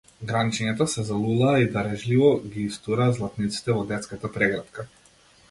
[0.29, 4.89] Гранчињата се залулаа и дарежливо ги истураа златниците во детската прегратка.